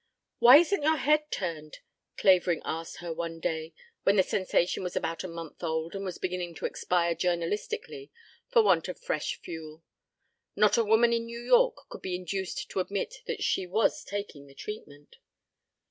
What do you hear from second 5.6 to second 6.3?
old and was